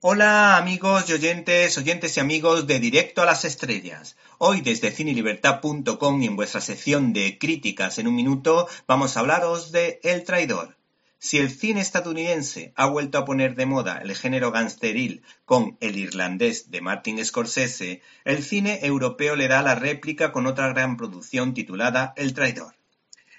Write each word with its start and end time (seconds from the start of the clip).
Hola 0.00 0.56
amigos 0.56 1.10
y 1.10 1.14
oyentes, 1.14 1.76
oyentes 1.76 2.16
y 2.16 2.20
amigos 2.20 2.68
de 2.68 2.78
Directo 2.78 3.20
a 3.20 3.24
las 3.24 3.44
Estrellas. 3.44 4.16
Hoy 4.38 4.60
desde 4.60 4.92
cinelibertad.com 4.92 6.22
y 6.22 6.26
en 6.26 6.36
vuestra 6.36 6.60
sección 6.60 7.12
de 7.12 7.36
críticas 7.36 7.98
en 7.98 8.06
un 8.06 8.14
minuto 8.14 8.68
vamos 8.86 9.16
a 9.16 9.20
hablaros 9.20 9.72
de 9.72 9.98
El 10.04 10.22
Traidor. 10.22 10.76
Si 11.18 11.38
el 11.38 11.50
cine 11.50 11.80
estadounidense 11.80 12.72
ha 12.76 12.86
vuelto 12.86 13.18
a 13.18 13.24
poner 13.24 13.56
de 13.56 13.66
moda 13.66 13.98
el 13.98 14.14
género 14.14 14.52
gangsteril 14.52 15.24
con 15.44 15.76
El 15.80 15.98
Irlandés 15.98 16.70
de 16.70 16.80
Martin 16.80 17.24
Scorsese, 17.24 18.00
el 18.24 18.44
cine 18.44 18.78
europeo 18.82 19.34
le 19.34 19.48
da 19.48 19.62
la 19.62 19.74
réplica 19.74 20.30
con 20.30 20.46
otra 20.46 20.68
gran 20.68 20.96
producción 20.96 21.54
titulada 21.54 22.12
El 22.16 22.34
Traidor. 22.34 22.77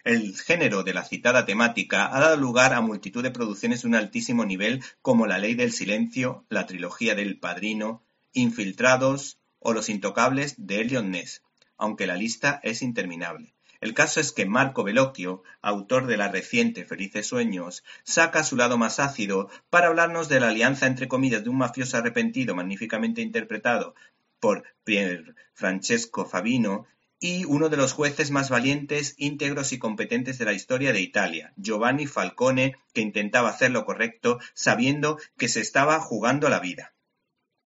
El 0.05 0.37
género 0.37 0.83
de 0.83 0.93
la 0.93 1.03
citada 1.03 1.45
temática 1.45 2.15
ha 2.15 2.21
dado 2.21 2.37
lugar 2.37 2.73
a 2.73 2.79
multitud 2.79 3.21
de 3.21 3.31
producciones 3.31 3.81
de 3.81 3.89
un 3.89 3.95
altísimo 3.95 4.45
nivel 4.45 4.81
como 5.01 5.27
La 5.27 5.39
Ley 5.39 5.55
del 5.55 5.73
Silencio, 5.73 6.45
la 6.49 6.65
trilogía 6.65 7.15
del 7.15 7.37
Padrino, 7.37 8.01
Infiltrados 8.31 9.39
o 9.59 9.73
Los 9.73 9.89
Intocables 9.89 10.55
de 10.57 10.79
Elliot 10.79 11.03
Ness, 11.03 11.43
aunque 11.77 12.07
la 12.07 12.15
lista 12.15 12.61
es 12.63 12.81
interminable. 12.81 13.53
El 13.81 13.93
caso 13.93 14.21
es 14.21 14.31
que 14.31 14.45
Marco 14.45 14.83
Bellocchio, 14.83 15.43
autor 15.61 16.07
de 16.07 16.17
la 16.17 16.29
reciente 16.29 16.85
Felices 16.85 17.27
Sueños, 17.27 17.83
saca 18.03 18.43
su 18.43 18.55
lado 18.55 18.77
más 18.77 18.99
ácido 18.99 19.49
para 19.69 19.87
hablarnos 19.87 20.29
de 20.29 20.39
la 20.39 20.49
alianza 20.49 20.87
entre 20.87 21.09
comillas 21.09 21.43
de 21.43 21.49
un 21.49 21.57
mafioso 21.57 21.97
arrepentido 21.97 22.55
magníficamente 22.55 23.21
interpretado 23.21 23.95
por 24.39 24.63
Pier 24.85 25.35
Francesco 25.53 26.25
Fabino 26.25 26.87
y 27.19 27.45
uno 27.45 27.69
de 27.69 27.77
los 27.77 27.93
jueces 27.93 28.31
más 28.31 28.49
valientes, 28.49 29.13
íntegros 29.17 29.73
y 29.73 29.79
competentes 29.79 30.37
de 30.37 30.45
la 30.45 30.53
historia 30.53 30.93
de 30.93 31.01
Italia, 31.01 31.53
Giovanni 31.57 32.07
Falcone, 32.07 32.75
que 32.93 33.01
intentaba 33.01 33.49
hacer 33.49 33.71
lo 33.71 33.85
correcto 33.85 34.39
sabiendo 34.53 35.19
que 35.37 35.49
se 35.49 35.61
estaba 35.61 35.99
jugando 35.99 36.49
la 36.49 36.59
vida. 36.59 36.93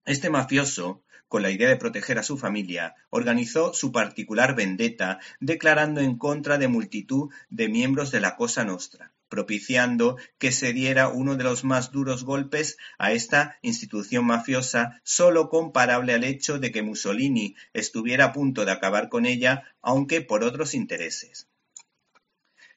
Este 0.05 0.29
mafioso, 0.29 1.03
con 1.27 1.43
la 1.43 1.51
idea 1.51 1.69
de 1.69 1.77
proteger 1.77 2.19
a 2.19 2.23
su 2.23 2.37
familia, 2.37 2.95
organizó 3.09 3.73
su 3.73 3.91
particular 3.91 4.55
vendetta 4.55 5.19
declarando 5.39 6.01
en 6.01 6.17
contra 6.17 6.57
de 6.57 6.67
multitud 6.67 7.31
de 7.49 7.69
miembros 7.69 8.11
de 8.11 8.21
la 8.21 8.35
Cosa 8.35 8.65
Nostra 8.65 9.12
propiciando 9.33 10.17
que 10.37 10.51
se 10.51 10.73
diera 10.73 11.07
uno 11.07 11.35
de 11.35 11.43
los 11.43 11.63
más 11.63 11.91
duros 11.91 12.23
golpes 12.23 12.77
a 12.99 13.13
esta 13.13 13.57
institución 13.63 14.25
mafiosa, 14.25 15.01
solo 15.03 15.49
comparable 15.49 16.13
al 16.13 16.23
hecho 16.23 16.59
de 16.59 16.71
que 16.71 16.83
Mussolini 16.83 17.55
estuviera 17.73 18.25
a 18.25 18.31
punto 18.31 18.63
de 18.63 18.71
acabar 18.71 19.09
con 19.09 19.25
ella, 19.25 19.63
aunque 19.81 20.21
por 20.21 20.43
otros 20.43 20.75
intereses. 20.75 21.47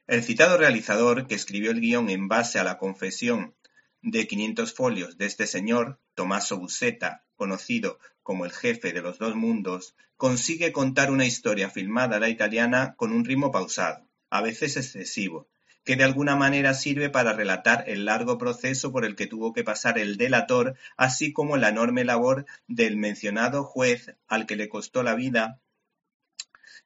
El 0.07 0.23
citado 0.23 0.57
realizador, 0.57 1.27
que 1.27 1.35
escribió 1.35 1.73
el 1.73 1.81
guion 1.83 2.09
en 2.09 2.27
base 2.27 2.59
a 2.59 2.65
la 2.65 2.79
confesión 2.79 3.55
de 4.01 4.27
500 4.27 4.73
folios 4.73 5.19
de 5.19 5.27
este 5.27 5.47
señor, 5.47 6.01
Tommaso 6.15 6.57
Buscetta, 6.57 7.27
conocido 7.35 7.99
como 8.23 8.47
el 8.47 8.53
jefe 8.53 8.95
de 8.95 9.03
los 9.03 9.19
dos 9.19 9.35
mundos, 9.37 9.95
consigue 10.17 10.73
contar 10.73 11.11
una 11.11 11.27
historia 11.27 11.69
filmada 11.69 12.17
a 12.17 12.21
la 12.21 12.31
italiana 12.31 12.95
con 12.97 13.13
un 13.13 13.27
ritmo 13.27 13.53
pausado, 13.53 14.09
a 14.31 14.41
veces 14.41 14.79
excesivo, 14.79 15.51
que 15.87 15.97
de 15.97 16.03
alguna 16.03 16.35
manera 16.35 16.75
sirve 16.75 17.09
para 17.11 17.33
relatar 17.33 17.85
el 17.87 18.05
largo 18.05 18.39
proceso 18.39 18.91
por 18.91 19.05
el 19.05 19.15
que 19.15 19.29
tuvo 19.29 19.53
que 19.53 19.63
pasar 19.63 19.99
el 19.99 20.17
delator, 20.17 20.75
así 20.97 21.33
como 21.33 21.57
la 21.57 21.69
enorme 21.69 22.05
labor 22.05 22.45
del 22.67 22.97
mencionado 22.97 23.63
juez 23.63 24.13
al 24.27 24.47
que 24.47 24.57
le 24.57 24.69
costó 24.69 25.05
la 25.05 25.15
vida, 25.15 25.61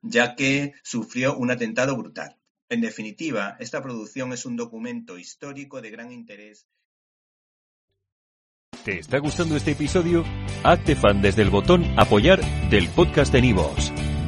ya 0.03 0.37
que 0.37 0.75
sufrió 0.83 1.35
un 1.35 1.51
atentado 1.51 1.97
brutal. 1.97 2.37
En 2.69 2.83
definitiva, 2.83 3.57
esta 3.59 3.83
producción 3.83 4.35
es 4.35 4.45
un 4.45 4.57
documento 4.57 5.19
histórico 5.19 5.81
de 5.81 5.91
gran 5.91 6.13
interés. 6.13 6.67
¿Te 8.85 8.99
está 8.99 9.19
gustando 9.19 9.57
este 9.57 9.73
episodio? 9.73 10.25
Hazte 10.63 10.95
fan 10.95 11.23
desde 11.23 11.41
el 11.41 11.49
botón 11.49 11.85
apoyar 11.99 12.41
del 12.69 12.89
podcast 12.91 13.33
de 13.33 13.41
Nivos. 13.41 13.93